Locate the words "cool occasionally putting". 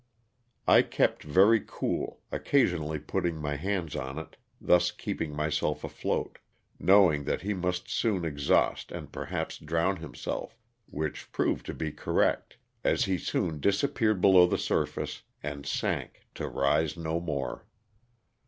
1.63-3.35